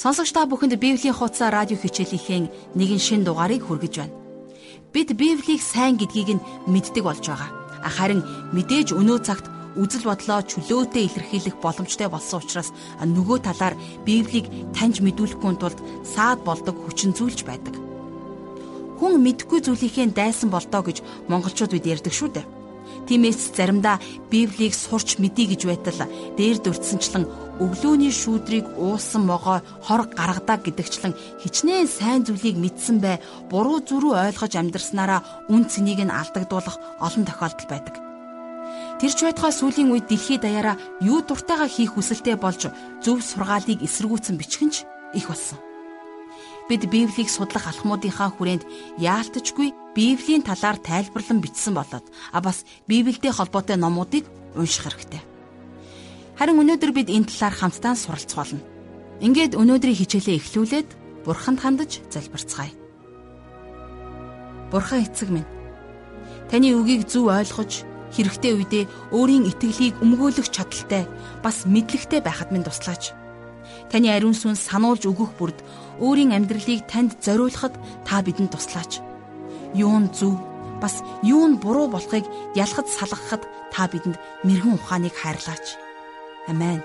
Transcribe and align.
Сонсогч 0.00 0.32
та 0.32 0.48
бүхэнд 0.48 0.80
Библийн 0.80 1.12
хуудас 1.12 1.44
радио 1.52 1.76
хичээлийнхээ 1.76 2.72
нэгэн 2.72 3.00
шин 3.04 3.20
дугаарыг 3.20 3.60
хүргэж 3.68 3.94
байна. 4.00 4.16
Бид 4.96 5.12
Библийг 5.12 5.60
сайн 5.60 6.00
гэдгийг 6.00 6.40
нь 6.40 6.44
мэддэг 6.72 7.04
болж 7.04 7.20
байгаа. 7.20 7.52
Харин 7.84 8.24
мэдээж 8.56 8.96
өнөө 8.96 9.18
цагт 9.20 9.44
үзэл 9.76 10.08
бодлоо 10.08 10.40
чөлөөтэй 10.40 11.04
илэрхийлэх 11.04 11.60
боломжтой 11.60 12.08
болсон 12.08 12.40
учраас 12.40 12.72
нөгөө 13.04 13.44
талаар 13.44 13.76
Библийг 14.08 14.48
таньж 14.72 15.04
мэдүүлэхгүй 15.04 15.52
тулд 15.60 15.76
саад 16.08 16.40
болдог 16.48 16.80
хүчин 16.80 17.12
зүйлж 17.12 17.44
байдаг. 17.44 17.76
Хүн 18.96 19.20
мэдхгүй 19.20 19.60
зүйлийнхээ 19.68 20.16
дайсан 20.16 20.48
болдоо 20.48 20.80
гэж 20.80 21.04
монголчууд 21.28 21.76
бид 21.76 21.84
ярьдаг 21.84 22.16
шүү 22.16 22.40
дээ. 22.40 22.48
Тиймээс 23.04 23.52
заримдаа 23.52 24.00
Библийг 24.32 24.72
сурч 24.72 25.20
мэдий 25.20 25.44
гэж 25.44 25.68
байтал 25.68 26.08
дээр 26.40 26.56
дурдсанчлан 26.64 27.49
өглөөний 27.60 28.08
шүүдрийг 28.08 28.66
уусан 28.80 29.28
могоо 29.28 29.60
хор 29.84 30.08
гаргадаг 30.08 30.64
гэдэгчлэн 30.64 31.14
хичнээн 31.44 31.88
сайн 31.88 32.24
зүйлийг 32.24 32.56
мэдсэн 32.56 32.96
бай 33.04 33.20
буруу 33.52 33.84
зүрүү 33.84 34.16
ойлгож 34.16 34.52
амьдрснараа 34.56 35.20
үн 35.52 35.68
цэнийг 35.68 36.00
нь 36.00 36.16
алдагдуулах 36.20 36.80
олон 37.04 37.24
тохиолдол 37.28 37.68
байдаг. 37.68 37.94
Тэр 39.00 39.12
ч 39.12 39.18
байтугай 39.28 39.52
сүүлийн 39.52 39.92
үед 39.92 40.08
дэлхийд 40.08 40.44
даяараа 40.44 40.76
юу 41.04 41.20
дуртайгаа 41.20 41.68
хийх 41.68 41.96
хүсэлтэй 41.96 42.36
болж 42.40 42.72
зөв 43.04 43.18
сургаалыг 43.20 43.84
эсэргүүцэн 43.84 44.40
бичгэнч 44.40 44.74
их 45.16 45.28
болсон 45.28 45.60
бид 46.70 46.86
Библийг 46.86 47.26
судлах 47.26 47.66
алхмуудынхаа 47.66 48.30
хүрээнд 48.30 48.62
яалтчгүй 49.02 49.74
Библийн 49.90 50.46
талаар 50.46 50.78
тайлбарлан 50.78 51.42
бичсэн 51.42 51.74
болоод 51.74 52.06
а 52.30 52.38
бас 52.38 52.62
Библиэтэй 52.86 53.34
холбоотой 53.34 53.74
номуудыг 53.74 54.22
унших 54.54 54.86
хэрэгтэй. 54.86 55.29
Харин 56.40 56.56
өнөөдөр 56.56 56.96
бид 56.96 57.12
энэ 57.12 57.28
талаар 57.28 57.52
хамтдаа 57.52 57.92
суралцах 57.92 58.48
болно. 58.48 58.64
Ингээд 59.20 59.60
өнөөдрийн 59.60 59.92
хичээлээ 59.92 60.40
эхлүүлээд 60.40 60.88
Бурханд 61.28 61.60
хандаж 61.60 62.00
залбирцгаая. 62.08 62.72
Бурхан 64.72 65.04
эцэг 65.04 65.28
минь 65.28 65.44
таны 66.48 66.72
үгийг 66.72 67.04
зөв 67.12 67.28
ойлгож 67.28 67.84
хэрэгтэй 68.16 68.56
үедээ 68.56 68.84
өөрийн 69.12 69.52
итгэлийг 69.52 70.00
өмгөөлөх 70.00 70.48
чадaltaй 70.48 71.04
бас 71.44 71.68
мэдлэгтэй 71.68 72.24
байхад 72.24 72.56
минь 72.56 72.64
туслаач. 72.64 73.12
Таны 73.92 74.08
ариун 74.08 74.32
сүнс 74.32 74.64
сануулж 74.64 75.04
өгөх 75.12 75.36
бүрд 75.36 75.60
өөрийн 76.00 76.32
амьдралыг 76.32 76.88
танд 76.88 77.20
зориулахад 77.20 77.76
та 78.08 78.24
бидэнд 78.24 78.56
туслаач. 78.56 79.04
Юун 79.76 80.08
зөв 80.08 80.40
бас 80.80 81.04
юун 81.20 81.60
буруу 81.60 81.92
болохыг 81.92 82.24
ялхад 82.56 82.88
салгахад 82.88 83.44
та 83.68 83.92
бидэнд 83.92 84.16
мэрэгэн 84.48 84.80
ухааныг 84.80 85.12
хайрлаач. 85.12 85.89
Амен. 86.48 86.80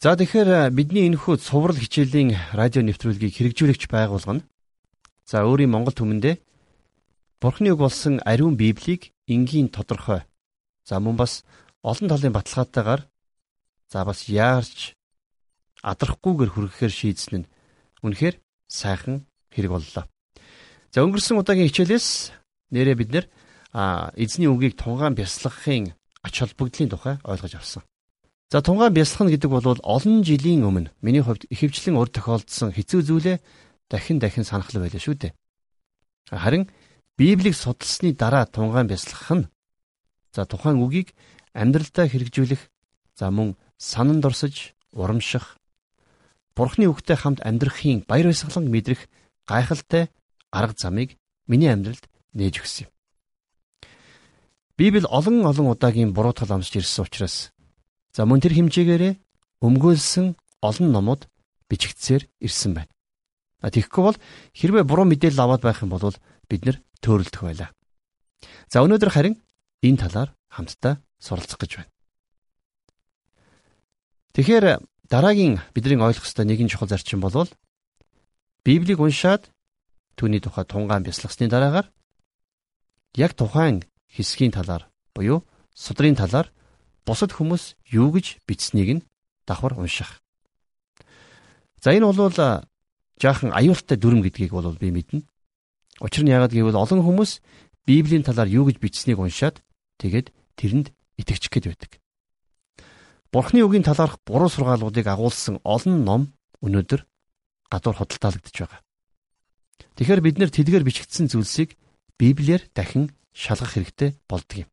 За 0.00 0.16
тэгэхээр 0.16 0.70
бидний 0.72 1.04
энэхүү 1.12 1.36
цуврал 1.44 1.76
хичээлийн 1.76 2.32
радио 2.56 2.80
нэвтрүүлгийг 2.80 3.36
хэрэгжүүлэгч 3.36 3.84
байгуулгана. 3.92 4.46
За 5.28 5.44
өөрийн 5.44 5.68
Монгол 5.68 5.92
түмэндээ 5.92 6.40
Бурхны 7.40 7.72
үг 7.72 7.80
болсон 7.84 8.20
ариун 8.24 8.56
Библийг 8.56 9.12
энгийн 9.28 9.68
тодорхой. 9.68 10.24
За 10.88 11.00
мөн 11.00 11.20
бас 11.20 11.44
олон 11.84 12.08
талын 12.08 12.32
баталгаатайгаар 12.32 13.04
за 13.92 14.04
бас 14.08 14.24
яарч 14.28 14.96
адрахгүйгээр 15.84 16.50
хүргэхээр 16.52 16.92
шийдсэн 16.92 17.44
нь 17.44 17.50
үнэхээр 18.00 18.40
сайхан 18.68 19.28
хэрэг 19.52 19.72
боллоо. 19.72 20.04
За 20.90 21.06
өнгөрсөн 21.06 21.38
удаагийн 21.38 21.70
хичээлээс 21.70 22.34
нэрээ 22.74 22.96
бид 22.98 23.10
нэр 23.14 23.26
эзний 24.18 24.50
үгийг 24.50 24.74
тунгаан 24.74 25.14
бясалгахын 25.14 25.94
ач 26.26 26.34
холбогдлын 26.42 26.90
тухай 26.90 27.22
ойлгож 27.22 27.54
авсан. 27.54 27.82
За 28.50 28.58
тунгаан 28.58 28.90
бясалгах 28.90 29.38
гэдэг 29.38 29.50
бол 29.54 29.78
олон 29.86 30.26
жилийн 30.26 30.66
өмнө 30.66 30.90
миний 30.98 31.22
хувьд 31.22 31.46
ихэвчлэн 31.46 31.94
өр 31.94 32.10
тохиолдсон 32.10 32.74
хэцүү 32.74 33.06
зүйлээ 33.06 33.38
дахин 33.86 34.18
дахин 34.18 34.42
санахлаа 34.42 34.82
байлаа 34.82 34.98
шүү 34.98 35.14
дээ. 35.14 35.32
Харин 36.34 36.66
Библийг 37.14 37.54
судалсны 37.54 38.10
дараа 38.10 38.50
тунгаан 38.50 38.90
бясалгах 38.90 39.30
нь 39.30 39.46
за 40.34 40.42
тухайн 40.42 40.82
үгийг 40.82 41.14
амьдралдаа 41.54 42.10
хэрэгжүүлэх 42.10 42.66
за 43.14 43.30
мөн 43.30 43.54
санан 43.78 44.18
дорсож 44.18 44.74
урамших 44.90 45.54
Бурхны 46.58 46.90
үгтэй 46.90 47.14
хамт 47.14 47.46
амьдрахын 47.46 48.02
баяр 48.10 48.34
баясгалан 48.34 48.66
мэдрэх 48.66 49.06
гайхалтай 49.46 50.10
арга 50.50 50.74
замыг 50.76 51.16
миний 51.46 51.70
амьдралд 51.70 52.04
нээж 52.34 52.62
өгсөн 52.62 52.86
юм. 52.86 52.92
Библи 54.76 55.04
олон 55.04 55.44
олон 55.44 55.66
удаагийн 55.72 56.12
буруу 56.12 56.32
тал 56.32 56.50
амсж 56.52 56.78
ирсэн 56.78 57.04
учраас 57.04 57.52
за 58.14 58.24
мөн 58.24 58.40
тэр 58.40 58.56
хэмжээгээрээ 58.56 59.12
өмгөөлсөн 59.60 60.34
олон 60.62 60.88
номууд 60.92 61.28
бичигдсээр 61.68 62.26
ирсэн 62.40 62.74
байна. 62.74 62.92
Тэгэхгүй 63.60 64.02
бол 64.02 64.18
хэрвээ 64.56 64.84
буруу 64.88 65.04
мэдээлэл 65.04 65.44
аваад 65.44 65.62
байх 65.62 65.84
юм 65.84 65.92
бол 65.92 66.16
бид 66.48 66.62
нэр 66.64 66.76
төөрөлдөх 67.04 67.42
байлаа. 67.44 67.70
За 68.72 68.80
өнөөдөр 68.80 69.10
харин 69.12 69.36
энэ 69.84 70.00
талаар 70.00 70.32
хамтдаа 70.48 71.04
суралцах 71.20 71.60
гэж 71.60 71.70
байна. 71.76 71.92
Тэгэхээр 74.32 74.80
дараагийн 75.12 75.60
бидний 75.74 76.00
ойлгох 76.00 76.24
ёстой 76.24 76.48
нэгэн 76.48 76.72
чухал 76.72 76.88
зарчим 76.88 77.20
бол 77.20 77.50
Библийг 78.64 79.00
уншаад 79.00 79.52
түүний 80.16 80.40
тухай 80.40 80.64
тунгаан 80.64 81.04
бясалгасны 81.04 81.48
дараагаар 81.48 81.86
яг 83.16 83.34
тухайн 83.34 83.84
хэсгийн 84.10 84.52
талаар 84.54 84.88
буюу 85.14 85.44
судрын 85.74 86.14
талаар 86.14 86.52
бусад 87.06 87.32
хүмүүс 87.34 87.76
юу 87.90 88.10
гэж 88.14 88.42
бичснийг 88.46 88.90
нь 89.00 89.06
давхар 89.46 89.74
унших. 89.78 90.22
За 91.82 91.90
энэ 91.90 92.06
бол 92.06 92.20
жаахан 93.20 93.50
аюултай 93.52 93.96
дүрм 93.98 94.22
гэдгийг 94.22 94.52
бол 94.52 94.76
би 94.76 94.90
мэднэ. 94.90 95.24
Учир 96.00 96.24
нь 96.24 96.32
яагаад 96.32 96.52
гэвэл 96.52 96.76
олон 96.76 97.00
хүмүүс 97.04 97.40
Библийн 97.86 98.22
талаар 98.22 98.48
юу 98.48 98.68
гэж 98.68 98.78
бичсэнийг 98.80 99.18
уншаад 99.18 99.60
тэгээд 99.98 100.32
тэрэнд 100.56 100.92
итгэж 101.20 101.48
гээд 101.48 101.66
байдаг. 101.68 101.92
Бурхны 103.32 103.62
үгийн 103.62 103.84
талаарх 103.86 104.18
буруу 104.26 104.48
сургаалуудыг 104.48 105.06
агуулсан 105.06 105.60
олон 105.64 106.04
ном 106.04 106.22
өнөөдөр 106.64 107.04
гадуур 107.70 107.96
худалдаалагдж 107.96 108.56
байгаа. 108.58 108.80
Тэгэхээр 109.96 110.20
бид 110.20 110.36
нэр 110.38 110.50
тэлгээр 110.50 110.84
бичигдсэн 110.86 111.28
зүйлсийг 111.28 111.76
Библиэр 112.18 112.68
дахин 112.74 113.12
шалгах 113.32 113.74
хэрэгтэй 113.74 114.16
болдго 114.28 114.64
юм. 114.64 114.68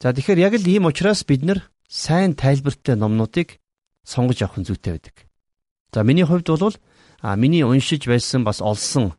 За 0.00 0.12
тэгэхээр 0.12 0.42
яг 0.42 0.54
л 0.58 0.66
ийм 0.66 0.84
учраас 0.88 1.22
бид 1.22 1.42
нар 1.44 1.70
сайн 1.88 2.34
тайлбартай 2.34 2.96
номнуудыг 2.96 3.60
сонгож 4.02 4.42
авах 4.42 4.58
нь 4.58 4.66
зүйтэй 4.66 4.98
байдаг. 4.98 5.16
За 5.92 6.02
миний 6.02 6.24
хувьд 6.24 6.48
бол 6.48 6.76
а 7.20 7.36
миний 7.36 7.62
уншиж 7.62 8.08
байсан 8.08 8.44
бас 8.44 8.60
олсон 8.60 9.14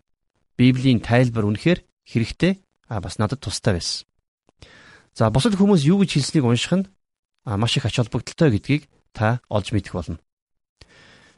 Библийн 0.58 1.00
тайлбар 1.00 1.46
үнэхээр 1.46 1.80
хэрэгтэй 2.04 2.60
а 2.90 3.00
бас 3.00 3.18
надад 3.18 3.40
тустай 3.40 3.78
байсан. 3.78 4.06
За 5.14 5.30
бусад 5.30 5.56
хүмүүс 5.56 5.86
юу 5.86 6.02
гэж 6.02 6.18
хэлснийг 6.18 6.46
унших 6.46 6.74
нь 6.74 6.90
маш 7.46 7.78
их 7.78 7.86
ач 7.86 8.02
холбогдолтой 8.02 8.50
гэдгийг 8.52 8.90
та 9.14 9.40
олж 9.48 9.72
мэдэх 9.72 9.94
болно. 9.94 10.20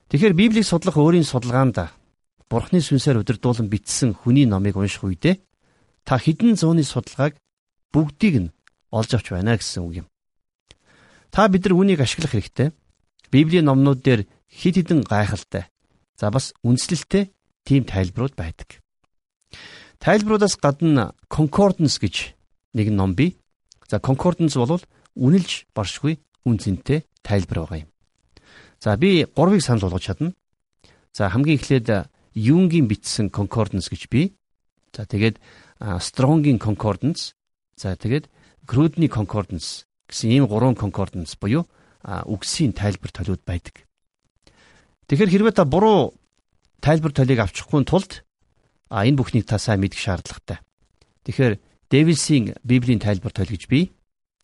Тэгэхээр 0.09 0.33
Библийг 0.33 0.65
судлах 0.65 0.97
өөрийн 0.97 1.27
судалгаанд 1.27 1.91
Бурхны 2.49 2.79
сүнсээр 2.81 3.25
удирдуулан 3.25 3.69
бичсэн 3.69 4.13
хүний 4.13 4.45
номыг 4.45 4.77
унших 4.77 5.01
үедээ 5.03 5.41
та 6.05 6.21
хэдэн 6.21 6.53
зууны 6.55 6.85
судалгааг 6.85 7.33
бүгдийг 7.89 8.35
нь 8.37 8.53
олж 8.93 9.09
авч 9.17 9.33
байна 9.33 9.57
гэсэн 9.57 9.81
үг 9.81 10.05
юм. 10.05 10.07
Та 11.33 11.49
бид 11.49 11.65
нар 11.65 11.73
үүнийг 11.73 11.99
ашиглах 11.99 12.37
хэрэгтэй. 12.37 12.69
Библийн 13.33 13.65
номнууд 13.65 14.05
дээр 14.05 14.21
хид 14.47 14.77
хідэн 14.77 15.01
гайхалтай. 15.03 15.67
За 16.15 16.29
бас 16.29 16.53
үнслэлтэй 16.61 17.33
тийм 17.65 17.83
тайлбарууд 17.83 18.37
байдаг. 18.37 18.79
Тайлбаруудаас 19.99 20.55
гадна 20.61 21.17
concordance 21.27 21.97
гэж 21.99 22.37
нэг 22.77 22.87
ном 22.93 23.17
бий. 23.17 23.41
За 23.89 23.97
concordance 23.97 24.55
бол 24.55 24.79
үнэлж 25.17 25.65
баршгүй 25.73 26.21
үн 26.45 26.61
цэнтэй 26.61 27.03
тайлбар 27.25 27.65
байгаа 27.65 27.83
юм. 27.83 27.91
За 28.79 28.95
би 28.95 29.25
гурвыг 29.25 29.65
санал 29.65 29.89
болгож 29.89 30.05
чадна. 30.05 30.31
За 31.11 31.27
хамгийн 31.29 31.57
эхлээд 31.57 32.07
Юнгийн 32.35 32.85
бичсэн 32.91 33.31
concordance 33.31 33.89
гэж 33.89 34.11
бий. 34.11 34.35
За 34.93 35.07
тэгээд 35.07 35.39
Strong-ийн 35.79 36.59
concordance. 36.59 37.33
За 37.79 37.95
тэгээд 37.95 38.29
Grudny 38.67 39.07
concordance 39.09 39.87
гэсэн 40.11 40.29
ийм 40.29 40.45
гурван 40.45 40.75
concordance 40.75 41.39
буюу 41.39 41.65
үгсийн 42.03 42.75
тайлбар 42.77 43.09
толиуд 43.09 43.41
байдаг. 43.41 43.87
Тэгэхээр 45.09 45.31
хэрвээ 45.31 45.55
та 45.57 45.65
буруу 45.65 46.13
тайлбар 46.83 47.13
толийг 47.15 47.41
авчихгүй 47.41 47.81
тулд 47.87 48.25
А 48.89 49.05
энэ 49.05 49.17
бүхнийг 49.17 49.49
та 49.49 49.57
сайн 49.57 49.81
мэдэх 49.81 49.97
шаардлагатай. 49.97 50.61
Тэгэхээр 51.25 51.57
Дэвисийн 51.89 52.53
Библийн 52.61 53.01
тайлбар 53.01 53.33
тойл 53.33 53.49
гэж 53.49 53.65
бий. 53.65 53.91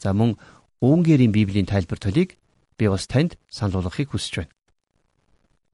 За 0.01 0.13
мөн 0.13 0.37
Өнгерийн 0.81 1.31
Библийн 1.31 1.69
тайлбар 1.69 2.01
толийг 2.01 2.41
би 2.77 2.89
бас 2.89 3.05
танд 3.05 3.37
санал 3.53 3.85
болгохыг 3.85 4.09
хүсэж 4.09 4.33
байна. 4.41 4.53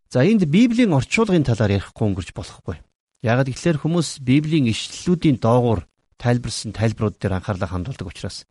За 0.10 0.24
энд 0.24 0.48
Библийн 0.48 0.96
орчуулгын 0.96 1.44
талаар 1.44 1.76
ярихгүй 1.76 2.08
өнгөрч 2.08 2.32
болохгүй. 2.32 2.80
Яг 3.28 3.44
гэхлээр 3.44 3.84
хүмүүс 3.84 4.24
Библийн 4.24 4.72
ишлэлүүдийн 4.72 5.36
доогуур 5.44 5.84
тайлбарсан 6.16 6.72
тайлбарууд 6.72 7.20
дээр 7.20 7.44
анхаарлаа 7.44 7.68
хандуулдаг 7.68 8.08
учраас. 8.08 8.48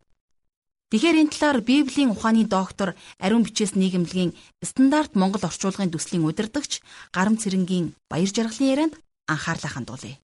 Тэгэхээр 0.92 1.16
энэ 1.16 1.32
талаар 1.32 1.64
Библийн 1.64 2.12
ухааны 2.12 2.44
доктор 2.44 2.92
Ариун 3.18 3.42
бичээс 3.42 3.72
нийгэмлэгийн 3.72 4.36
стандарт 4.62 5.16
Монгол 5.16 5.42
орчуулгын 5.42 5.90
төслийн 5.90 6.28
удирдагч 6.28 6.84
Гарам 7.10 7.40
Цэрэнгийн 7.40 7.96
баяр 8.06 8.30
жаргалын 8.30 8.70
ярианд 8.70 8.94
анхаарлаа 9.26 9.72
хандуулъя. 9.72 10.20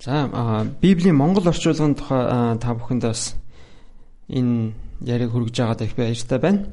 За 0.00 0.30
Библийн 0.80 1.18
Монгол 1.18 1.50
орчуулгын 1.50 1.98
тухай 1.98 2.22
та 2.62 2.78
бүхэнд 2.78 3.02
бас 3.10 3.34
энэ 4.30 4.72
яриаг 5.02 5.34
хүргэж 5.34 5.56
байгаад 5.58 5.82
их 5.82 5.96
баяртай 5.98 6.38
байна. 6.38 6.64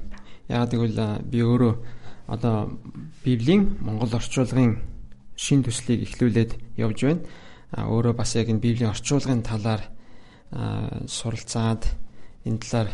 Яагаад 0.48 0.72
гэвэл 0.72 1.00
би 1.26 1.42
өөрөө 1.42 1.74
одоо 2.28 2.80
Библийн 3.24 3.78
Монгол 3.82 4.16
орчуулгын 4.16 4.82
шин 5.36 5.64
төслийг 5.64 6.08
эхлүүлээд 6.10 6.52
явж 6.78 7.00
байна. 7.04 7.22
А 7.72 7.90
өөрөө 7.90 8.14
бас 8.16 8.36
яг 8.36 8.50
энэ 8.50 8.64
Библийн 8.64 8.90
орчуулгын 8.90 9.44
талаар 9.44 9.84
суралцаад 11.08 11.86
энэ 12.46 12.60
талаар 12.60 12.90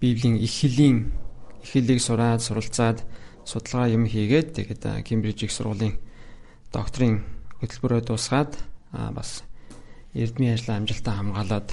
Библийн 0.00 0.36
их 0.36 0.52
хэлийг 0.52 2.00
сураад 2.00 2.42
суралцаад 2.42 3.02
судалгаа 3.44 3.88
юм 3.88 4.06
хийгээд 4.06 4.54
тэгээд 4.54 4.82
Кембриж 5.06 5.42
их 5.42 5.52
сургуулийн 5.52 5.98
докторийн 6.72 7.22
хөтөлбөрөө 7.60 8.00
дуусгаад 8.06 8.58
бас 9.14 9.42
эрдмийн 10.14 10.54
ажлаа 10.54 10.76
амжилттай 10.76 11.14
хамгаалаад 11.14 11.68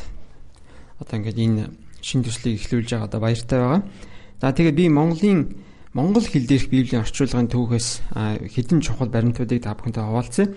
одоо 0.99 1.15
ингээд 1.17 1.37
энэ 1.37 1.63
шин 2.01 2.23
төслийг 2.23 2.61
эхлүүлж 2.61 2.89
байгаа 2.93 3.07
одоо 3.07 3.19
баяртай 3.19 3.59
байгаа. 3.59 3.81
За 4.41 4.53
тэгээд 4.53 4.75
би 4.75 4.85
Монголын 4.89 5.39
Монгол 5.93 6.21
хэл 6.21 6.45
дээрх 6.45 6.69
Библийн 6.69 7.01
орчуулгын 7.01 7.49
түүхээс 7.49 8.13
хэдэн 8.13 8.79
чухал 8.85 9.09
баримтуудыг 9.09 9.63
та 9.65 9.73
бүхэнтэй 9.73 10.05
хуваалцъя. 10.05 10.53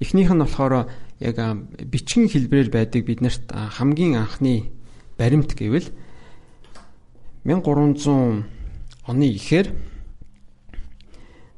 Эхнийх 0.00 0.28
нь 0.28 0.42
болохоор 0.44 0.92
яг 1.20 1.36
бичгийн 1.80 2.28
хэлбэрээр 2.28 2.68
байдаг 2.68 3.00
биднэрт 3.08 3.48
хамгийн 3.48 4.20
анхны 4.20 4.68
баримт 5.16 5.56
гэвэл 5.56 5.88
1300 7.48 8.44
оны 9.08 9.26
ихээр 9.32 9.72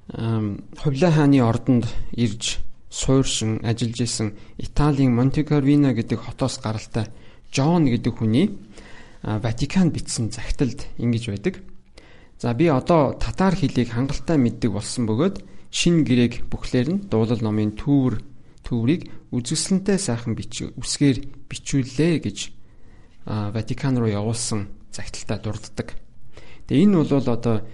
Хувлаа 0.09 1.11
хааны 1.13 1.43
ордонд 1.43 1.85
ирж 2.17 2.63
сууршин 2.89 3.61
ажиллаж 3.61 4.01
исэн 4.01 4.29
Италийн 4.57 5.13
Монтекарвино 5.13 5.93
гэдэг 5.93 6.23
хотоос 6.23 6.63
гаралтай 6.65 7.13
Жон 7.53 7.85
гэдэг 7.85 8.15
хүний 8.17 8.57
Ватикан 9.21 9.91
бичсэн 9.91 10.31
загталд 10.31 10.87
ингэж 10.97 11.29
байдаг. 11.29 11.61
За 12.39 12.55
би 12.55 12.71
одоо 12.71 13.19
татар 13.19 13.59
хэлийг 13.59 13.91
хангалттай 13.91 14.39
мэддэг 14.39 14.71
болсон 14.71 15.11
бөгөөд 15.11 15.43
шин 15.75 16.07
гэрээг 16.07 16.47
бүхлээр 16.47 16.89
нь 16.95 17.03
дуулал 17.11 17.43
номын 17.43 17.75
төвөр 17.75 18.23
төврийг 18.63 19.11
үзэсгэлэнтэй 19.35 19.99
сайхан 19.99 20.39
бич 20.39 20.63
үсгээр 20.79 21.19
бичүүллээ 21.51 22.15
гэж 22.23 22.39
Ватикан 23.27 23.99
руу 23.99 24.09
явуулсан 24.09 24.71
загталтаа 24.95 25.39
дурддаг. 25.43 25.99
Тэгээ 26.71 26.85
энэ 26.87 26.97
бол 27.05 27.29
одоо 27.29 27.67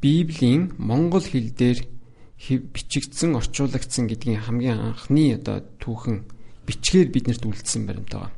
Библийн 0.00 0.72
монгол 0.80 1.22
хэл 1.22 1.52
дээр 1.52 1.84
бичигдсэн 2.40 3.36
орчуулагдсан 3.36 4.08
гэдгийн 4.08 4.48
хамгийн 4.48 4.80
анхны 4.80 5.36
одоо 5.38 5.62
түүхэн 5.78 6.24
бичгээр 6.66 7.08
биднэрт 7.12 7.46
үлдсэн 7.46 7.86
баримт 7.86 8.10
байгаа. 8.10 8.32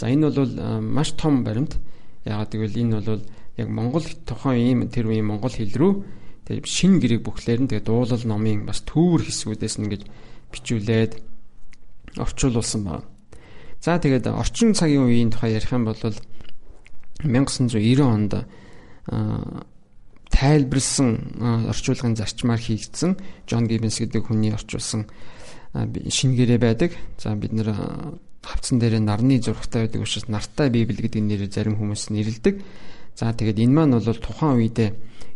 За 0.00 0.10
энэ 0.10 0.32
бол 0.32 0.52
маш 0.80 1.14
том 1.14 1.44
баримт. 1.44 1.78
Яагаад 2.26 2.50
гэвэл 2.50 2.80
энэ 2.82 3.00
бол 3.04 3.22
яг 3.56 3.68
монгол 3.68 4.04
тухайн 4.26 4.60
ийм 4.60 4.88
тэр 4.88 5.12
үеийн 5.12 5.28
монгол 5.28 5.52
хэл 5.52 5.76
рүү 5.76 5.92
тэгээ 6.48 6.66
шин 6.66 6.98
гэрэг 6.98 7.22
бүхлээр 7.22 7.60
нь 7.64 7.70
тэгээ 7.70 7.86
дуулал 7.86 8.24
номын 8.24 8.66
бас 8.66 8.82
төвөр 8.88 9.22
хэсгүүдээс 9.26 9.76
нь 9.78 9.84
ингэж 9.86 10.02
бичүүлээд 10.52 11.12
орчуулсан 12.18 12.84
байна. 12.84 13.04
За 13.80 13.98
тэгээд 13.98 14.26
орчин 14.30 14.74
цагийн 14.74 15.06
үеийн 15.06 15.30
тухай 15.30 15.52
ярих 15.56 15.72
юм 15.72 15.84
бол 15.84 15.96
1990 15.96 18.02
онд 18.02 18.34
тайлбарлсан 20.32 21.38
орчуулгын 21.68 22.16
зарчмаар 22.16 22.58
хийгдсэн 22.58 23.16
Джон 23.46 23.68
Гиббенс 23.68 23.98
гэдэг 24.00 24.26
хүний 24.26 24.52
орчуулсан 24.52 25.06
шинэ 25.74 26.36
гэрээ 26.36 26.58
байдаг. 26.58 26.92
За 27.18 27.34
бид 27.34 27.52
нэр 27.52 27.74
хавцан 28.42 28.78
дээр 28.78 29.00
нарны 29.00 29.38
зурагтай 29.38 29.86
байдаг 29.86 30.02
учраас 30.02 30.28
нартай 30.28 30.70
библи 30.70 30.98
гэдэг 30.98 31.22
нэрээр 31.22 31.52
зарим 31.52 31.76
хүмүүс 31.78 32.10
нэрлэдэг. 32.10 32.62
За 33.14 33.32
тэгээд 33.32 33.58
энэ 33.60 33.74
маань 33.74 33.96
бол 33.96 34.18
тухайн 34.18 34.56
үедээ 34.58 34.90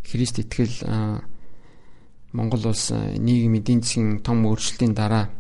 Христ 0.07 0.39
итгэл 0.41 0.77
Монгол 2.33 2.65
улс 2.73 2.93
нийгмийн 2.93 3.63
эдийн 3.63 3.81
засгийн 3.83 4.21
том 4.21 4.45
өөрчлөлтийн 4.45 4.95
дараа 4.95 5.31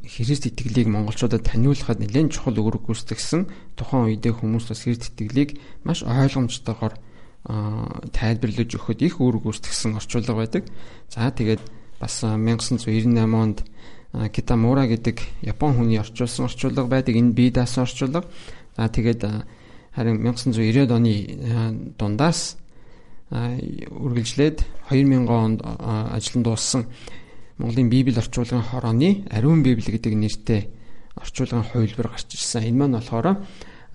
Христ 0.00 0.48
итгэлийг 0.48 0.88
монголчуудад 0.88 1.44
таниулахад 1.44 2.00
нэлээд 2.00 2.32
чухал 2.32 2.56
үүрэг 2.56 2.88
гүйцэтгэсэн 2.88 3.76
тухайн 3.76 4.08
үедээ 4.08 4.32
хүмүүс 4.32 4.64
бас 4.72 4.80
Христ 4.82 5.12
итгэлийг 5.12 5.60
маш 5.84 6.00
ойлгомжтойгоор 6.02 6.96
тайлбарлаж 7.44 8.70
өгөхөд 8.72 9.00
их 9.04 9.20
үүрэг 9.20 9.42
гүйцэтгэсэн 9.44 10.00
орчуулга 10.00 10.34
байдаг. 10.34 10.64
За 11.12 11.28
тэгээд 11.28 11.60
бас 12.00 12.24
1998 12.24 12.88
онд 13.20 13.58
Китамура 14.32 14.88
гэдэг 14.88 15.44
Япон 15.44 15.76
хүний 15.76 16.00
орчуулсан 16.00 16.48
орчуулга 16.48 16.88
байдаг. 16.88 17.16
Энэ 17.16 17.36
бие 17.36 17.50
даасан 17.52 17.84
орчуулга. 17.84 18.24
За 18.76 18.88
тэгээд 18.88 19.22
харин 19.94 20.24
1990-ад 20.24 20.90
оны 20.92 21.14
дундаас 21.98 22.56
үргэлжлээд 23.32 24.58
2000 24.88 25.28
онд 25.28 25.60
ажил 25.64 26.40
нь 26.40 26.44
дууссан 26.44 26.86
Монголын 27.58 27.88
Библи 27.88 28.18
орчуулгын 28.18 28.62
хорооны 28.62 29.24
Ариун 29.30 29.62
Библи 29.62 29.92
гэдэг 29.92 30.14
нэртэй 30.16 30.68
орчуулгын 31.16 31.62
хувилбар 31.62 32.08
гарч 32.12 32.34
ирсэн. 32.34 32.64
Энэ 32.64 32.78
маань 32.78 32.96
болохоор 32.96 33.44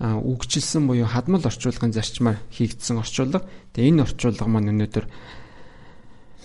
үгчилсэн 0.00 0.86
буюу 0.86 1.06
хадмал 1.06 1.42
орчуулгын 1.42 1.92
зарчмаар 1.92 2.38
хийгдсэн 2.50 2.98
орчуулга. 2.98 3.42
Тэгээ 3.74 3.90
энэ 3.90 4.02
орчуулга 4.06 4.46
маань 4.46 4.70
өнөөдөр 4.70 5.04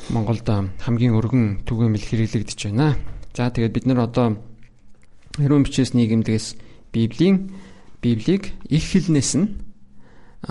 Монголд 0.10 0.50
хамгийн 0.82 1.14
өргөн 1.14 1.64
түгээмэл 1.64 2.02
хэрэглэгдэж 2.02 2.60
байна. 2.74 2.98
За 3.34 3.50
тэгээд 3.50 3.74
бид 3.74 3.86
нар 3.86 4.10
одоо 4.10 4.38
Ариун 5.38 5.64
бичээс 5.64 5.94
нийгэмдгээс 5.94 6.58
Библийн 6.92 7.54
Библийг 8.04 8.52
их 8.68 8.84
хэлнээс 8.84 9.32
нь 9.40 9.48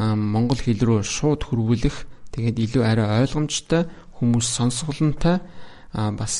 монгол 0.00 0.56
хэл 0.56 0.80
рүү 0.80 1.04
шууд 1.04 1.44
хөрвүүлэх 1.44 2.32
тэгээд 2.32 2.56
илүү 2.64 2.82
арай 2.82 3.28
ойлгомжтой 3.28 3.84
хүмүүс 4.16 4.46
сонсголонтой 4.56 5.44
бас 5.92 6.34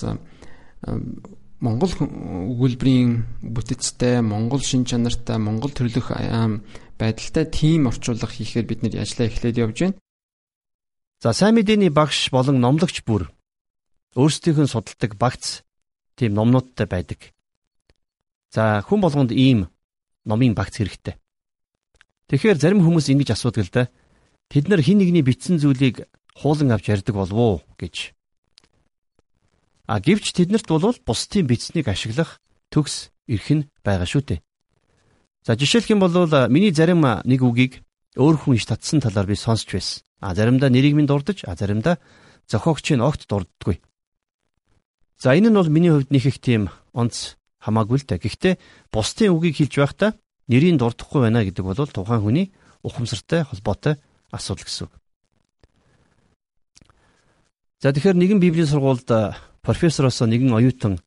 Монгол 1.62 1.92
өгүүлбэрийн 1.94 3.22
бүтэцтэй, 3.54 4.18
Монгол 4.18 4.64
шин 4.66 4.82
чанартай, 4.82 5.38
Монгол 5.38 5.70
төрлөх 5.70 6.10
байдалтай 6.98 7.44
тим 7.46 7.86
орчуулга 7.86 8.26
хийхээр 8.26 8.66
бид 8.66 8.82
нэр 8.82 8.98
ажиллаа 8.98 9.30
эхлээд 9.30 9.62
явж 9.62 9.78
байна. 9.78 9.98
За 11.22 11.30
сайн 11.30 11.54
мэдээний 11.54 11.94
багш 11.94 12.34
болон 12.34 12.58
номлогч 12.58 13.06
бүр 13.06 13.30
өөрсдийнх 14.18 14.66
нь 14.66 14.72
судалдаг 14.74 15.14
багц 15.14 15.62
тийм 16.18 16.34
номнуудтай 16.34 16.90
байдаг. 16.90 17.30
За 18.50 18.82
хүн 18.82 18.98
болгонд 18.98 19.30
ийм 19.30 19.70
номын 20.24 20.54
багц 20.54 20.78
хэрэгтэй. 20.78 21.16
Тэгэхээр 22.28 22.58
зарим 22.58 22.80
хүмүүс 22.80 23.12
ингэж 23.12 23.34
асуудаг 23.34 23.64
л 23.66 23.72
да. 23.72 23.82
Тэд 24.48 24.68
нар 24.68 24.80
хин 24.80 24.98
нэгний 24.98 25.24
бичсэн 25.24 25.58
зүйлийг 25.60 26.08
хуулан 26.36 26.72
авч 26.72 26.88
ярьдаг 26.88 27.14
болов 27.14 27.36
уу 27.36 27.56
гэж. 27.76 28.16
А 29.86 30.00
гэвч 30.00 30.32
тэднэрт 30.32 30.68
бол 30.68 30.96
бусдын 31.04 31.46
бичснийг 31.46 31.88
ашиглах 31.88 32.40
төгс 32.72 33.12
эрх 33.28 33.48
нь 33.50 33.68
байгаа 33.84 34.08
шүү 34.08 34.22
дээ. 34.22 34.40
За 35.44 35.58
жишээлх 35.58 35.90
юм 35.90 36.00
бол 36.00 36.14
миний 36.48 36.72
зарим 36.72 37.02
нэг 37.02 37.42
үгийг 37.42 37.82
өөр 38.16 38.36
хүн 38.38 38.56
иш 38.56 38.64
татсан 38.64 39.02
талаар 39.02 39.26
би 39.26 39.36
сонсч 39.36 39.68
байсан. 39.74 40.06
А 40.22 40.34
заримдаа 40.38 40.70
нэрийг 40.70 40.94
минь 40.94 41.10
дурдж, 41.10 41.42
а 41.44 41.56
заримдаа 41.58 41.98
зохиогчийн 42.46 43.02
огт 43.02 43.26
дурддаггүй. 43.26 43.82
За 45.18 45.34
энэ 45.34 45.50
нь 45.50 45.58
бол 45.58 45.68
миний 45.68 45.90
хувьд 45.90 46.14
нэг 46.14 46.24
их 46.26 46.38
тийм 46.38 46.70
онц 46.94 47.34
хамаагүй 47.62 48.02
л 48.02 48.06
та. 48.06 48.18
Гэхдээ 48.18 48.58
бусдын 48.90 49.30
үгийг 49.30 49.62
хэлж 49.62 49.74
байхдаа 49.78 50.10
нэрийг 50.50 50.82
дурдахгүй 50.82 51.22
байна 51.22 51.46
гэдэг 51.46 51.62
бол 51.62 51.78
тухайн 51.78 52.22
хүний 52.22 52.46
ухамсартай 52.82 53.46
холбоотой 53.46 54.02
асуудал 54.34 54.66
гэсэн 54.66 54.90
үг. 54.90 54.92
За 57.78 57.94
тэгэхээр 57.94 58.18
нэгэн 58.18 58.42
библийн 58.42 58.66
сургуульд 58.66 59.38
профессороос 59.62 60.26
нэгэн 60.26 60.50
оюутан 60.50 60.98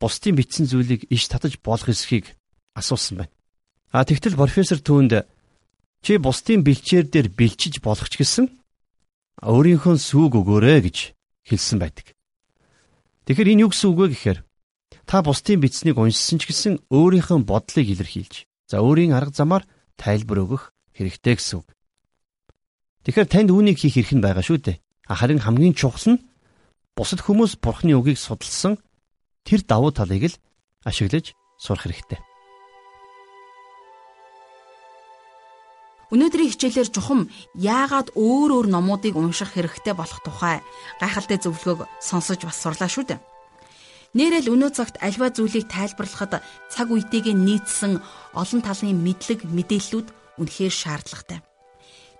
бусдын 0.00 0.36
бичсэн 0.36 0.64
зүйлийг 0.68 1.08
иш 1.12 1.28
татаж 1.28 1.60
болох 1.60 1.88
эсхийг 1.88 2.36
асуусан 2.72 3.24
байна. 3.24 3.32
А 3.92 4.04
тэгтэл 4.04 4.36
профессор 4.36 4.80
түүнд 4.80 5.24
чи 6.04 6.16
бусдын 6.16 6.64
бэлчээр 6.64 7.08
дээр 7.08 7.28
бэлчиж 7.32 7.80
болох 7.80 8.08
ч 8.08 8.20
гэсэн 8.20 8.48
өөрийнхөө 9.44 9.96
сүүг 9.96 10.32
өгөөрэй 10.40 10.80
гэж 10.84 10.96
хэлсэн 11.48 11.78
байдаг. 11.80 12.16
Тэгэхээр 13.28 13.52
энэ 13.56 13.62
юу 13.64 13.70
гэсэн 13.72 13.88
үг 13.92 13.98
вэ 14.00 14.06
гэхээр 14.12 14.38
Та 15.06 15.22
бусдын 15.22 15.62
бичснийг 15.62 16.02
уншсан 16.02 16.42
ч 16.42 16.50
гэсэн 16.50 16.82
өөрийнхөө 16.90 17.46
бодлыг 17.46 17.86
илэрхийлж, 17.86 18.50
за 18.66 18.82
өөрийн 18.82 19.14
арга 19.14 19.38
замаар 19.38 19.62
тайлбар 19.94 20.42
өгөх 20.42 20.74
хэрэгтэй 20.98 21.38
гэсэн 21.38 21.62
үг. 21.62 21.70
Тэгэхээр 23.06 23.30
танд 23.30 23.54
үүнийг 23.54 23.78
хийх 23.78 24.02
эрх 24.02 24.10
нь 24.18 24.24
байгаа 24.26 24.42
шүү 24.42 24.58
дээ. 24.66 24.82
Харин 25.06 25.38
хамгийн 25.38 25.78
чухал 25.78 26.18
нь 26.18 26.22
бусад 26.98 27.22
хүмүүс 27.22 27.62
Бурхны 27.62 27.94
үгийг 27.94 28.18
судалсан 28.18 28.82
тэр 29.46 29.62
давуу 29.62 29.94
талыг 29.94 30.26
л 30.26 30.40
ашиглаж 30.82 31.38
сурах 31.54 31.86
хэрэгтэй. 31.86 32.18
Өнөөдрийн 36.10 36.50
хичээлээр 36.50 36.90
чухам 36.90 37.30
яагаад 37.54 38.10
өөр 38.18 38.50
өөр 38.58 38.66
номуудыг 38.74 39.14
унших 39.14 39.54
хэрэгтэй 39.54 39.94
болох 39.94 40.18
тухай 40.26 40.62
гайхалтай 40.98 41.38
зөвлөгөөг 41.38 41.86
сонсож 42.02 42.42
бас 42.42 42.58
сурлаа 42.58 42.90
шүү 42.90 43.06
дээ. 43.10 43.35
Нэрэл 44.16 44.48
өнөө 44.48 44.70
цагт 44.72 44.96
альва 45.04 45.28
зүйлийг 45.28 45.68
тайлбарлахад 45.68 46.40
цаг 46.72 46.88
үетэйг 46.88 47.36
нийцсэн 47.36 48.00
олон 48.32 48.60
талын 48.64 48.96
мэдлэг 49.04 49.44
мэдээллүүд 49.44 50.08
үнэхээр 50.40 50.72
шаардлагатай. 50.72 51.44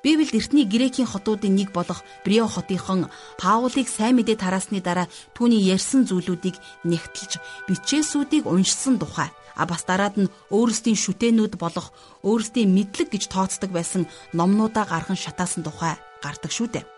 Библиэд 0.04 0.36
эртний 0.36 0.68
грекийн 0.68 1.08
хотуудын 1.08 1.56
нэг 1.56 1.72
болох 1.72 2.04
Брио 2.20 2.46
хотынхон 2.52 3.08
Паулыг 3.40 3.88
сайн 3.88 4.20
мэдээ 4.20 4.36
тараасны 4.36 4.84
дараа 4.84 5.08
түүний 5.32 5.64
ярьсан 5.72 6.04
зүйлүүдийг 6.04 6.60
нэгтэлж 6.84 7.40
бичээсүүдийг 7.64 8.44
уншсан 8.44 9.00
тухай 9.00 9.32
а 9.56 9.64
бас 9.64 9.88
дараад 9.88 10.20
нь 10.20 10.32
өөрсдийн 10.52 11.00
шүтэнүүд 11.00 11.56
болох 11.56 11.96
өөрсдийн 12.28 12.76
мэдлэг 12.76 13.08
гэж 13.08 13.32
тооцдог 13.32 13.72
байсан 13.72 14.04
номнуудаа 14.36 14.84
гарган 14.84 15.16
шатаасан 15.16 15.64
тухай 15.64 15.96
гардаг 16.20 16.52
шүү 16.52 16.68
дээ. 16.76 16.95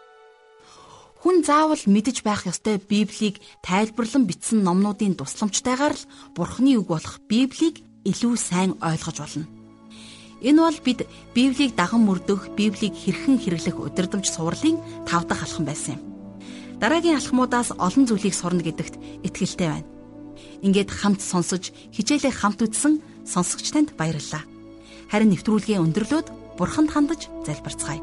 Хүн 1.18 1.42
заавал 1.42 1.82
мэдэж 1.82 2.22
байх 2.22 2.46
ёстой 2.46 2.78
Библийг 2.78 3.42
тайлбарлан 3.66 4.30
бичсэн 4.30 4.62
номнуудын 4.62 5.18
тусламжтайгаар 5.18 5.98
л 5.98 6.08
Бурхны 6.30 6.78
үг 6.78 6.86
болох 6.94 7.18
Библийг 7.26 7.82
илүү 8.06 8.38
сайн 8.38 8.78
ойлгож 8.78 9.18
болно. 9.18 9.50
Энэ 10.46 10.62
бол 10.62 10.78
бид 10.86 11.10
Библийг 11.34 11.74
даган 11.74 12.06
мөрдөх, 12.06 12.54
Библийг 12.54 12.94
хэрхэн 12.94 13.42
хэрэглэх 13.42 13.74
удирдамж 13.82 14.30
сурлалын 14.30 14.78
тав 15.10 15.26
дахь 15.26 15.42
алхам 15.42 15.66
байсан 15.66 15.98
юм. 15.98 16.02
Дараагийн 16.78 17.18
алхмуудаас 17.18 17.74
олон 17.74 18.06
зүйлийг 18.06 18.38
сурна 18.38 18.62
гэдэгт 18.62 19.26
итгэлтэй 19.26 19.66
байна. 19.66 19.90
Ингээд 20.62 20.94
хамт 20.94 21.18
сонсож, 21.18 21.74
хичээлээ 21.90 22.30
хамт 22.30 22.62
үзсэн 22.62 23.02
сонсогч 23.26 23.74
танд 23.74 23.98
баярлалаа. 23.98 24.46
Харин 25.10 25.34
нэвтрүүлгээ 25.34 25.82
өндөрлөөд 25.82 26.54
Бурханд 26.54 26.94
хандаж 26.94 27.26
залбирцгаая. 27.42 28.02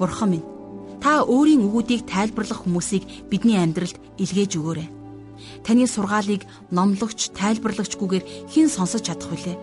Бурхан 0.00 0.28
минь, 0.32 0.46
та 1.02 1.22
өөрийн 1.24 1.62
үгүүдийг 1.66 2.06
тайлбарлах 2.06 2.64
хүмүүсийг 2.64 3.04
бидний 3.30 3.58
амьдралд 3.60 3.96
илгээж 4.18 4.52
өгөөрэй. 4.58 4.88
Таны 5.64 5.86
сургаалыг 5.86 6.42
номлогч, 6.70 7.30
тайлбарлагчгүйгээр 7.36 8.24
хэн 8.52 8.68
сонсож 8.70 9.02
чадах 9.04 9.30
вүлээ? 9.30 9.56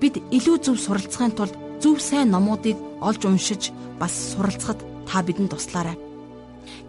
Бид 0.00 0.14
илүү 0.30 0.56
зөв 0.62 0.76
суралцахын 0.80 1.34
тулд 1.36 1.54
зөв 1.82 2.00
сайн 2.00 2.30
номуудыг 2.30 2.76
олж 3.00 3.22
уншиж 3.26 3.72
бас 4.00 4.12
суралцахад 4.32 4.80
та 5.06 5.22
бидэнд 5.22 5.50
туслаарай. 5.52 5.96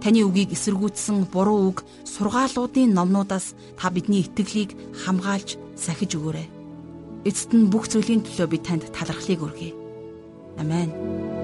Таны 0.02 0.22
үгийг 0.28 0.54
эсэргүүцсэн 0.56 1.28
буруу 1.34 1.70
үг 1.70 1.78
сургаалуудын 2.06 2.94
номнуудаас 2.94 3.56
та 3.80 3.90
бидний 3.90 4.22
итгэлийг 4.22 4.76
хамгаалж 5.04 5.58
сахиж 5.76 6.16
өгөөрэй. 6.18 6.48
Эцэст 7.24 7.52
нь 7.56 7.72
бүх 7.72 7.88
зүйлийн 7.88 8.22
төлөө 8.24 8.48
би 8.52 8.58
танд 8.60 8.84
талархлыг 8.92 9.42
өргөе. 9.42 9.72
Амен. 10.60 11.43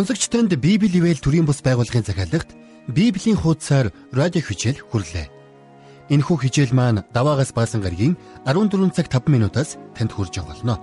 Сонсогч 0.00 0.32
танд 0.32 0.56
Библи 0.56 0.88
ивэл 0.96 1.20
төрийн 1.20 1.44
бус 1.44 1.60
байгууллагын 1.60 2.08
захиалгад 2.08 2.48
Библийн 2.88 3.36
хуудасаар 3.36 3.92
радио 4.16 4.40
хичээл 4.40 4.80
хүрлээ. 4.80 5.28
Энэхүү 6.08 6.36
хичээл 6.40 6.72
маань 6.72 7.04
даваагаас 7.12 7.52
баасан 7.52 7.84
гарагийн 7.84 8.16
14 8.48 8.96
цаг 8.96 9.12
5 9.12 9.28
минутаас 9.28 9.76
танд 9.92 10.16
байгаа 10.16 10.48
болно. 10.48 10.80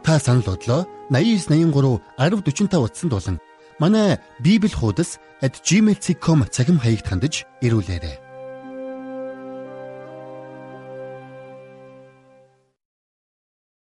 Та 0.00 0.16
санал 0.16 0.40
бодлоо 0.48 0.88
8983 1.12 2.00
1045 2.16 2.80
утсанд 2.80 3.12
болон 3.12 3.36
манай 3.76 4.24
Библи 4.40 4.72
хуудас 4.72 5.20
@gmail.com 5.44 6.48
цахим 6.48 6.80
хаягт 6.80 7.12
хандаж 7.12 7.44
ирүүлээрэй. 7.60 8.25